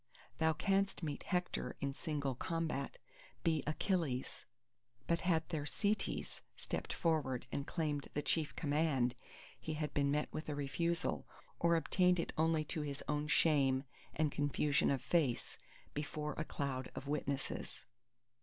[0.39, 2.97] "Thou canst meet Hector in single combat;
[3.43, 4.47] be Achilles!"
[5.05, 9.13] "But had Thersites stepped forward and claimed the chief command,
[9.59, 11.27] he had been met with a refusal,
[11.59, 13.83] or obtained it only to his own shame
[14.15, 15.59] and confusion of face,
[15.93, 17.85] before a cloud of witnesses."